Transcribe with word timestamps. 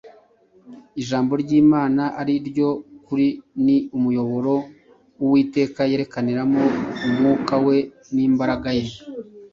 ijambo 1.01 1.31
ry’imana 1.43 2.03
ari 2.21 2.33
ryo 2.47 2.69
“kuri” 3.05 3.27
ni 3.65 3.77
umuyoboro 3.97 4.53
uwiteka 5.23 5.79
yerekaniramo 5.89 6.63
mwuka 7.15 7.53
we 7.65 7.77
n’imbaraga 8.13 8.69
ye. 8.79 8.85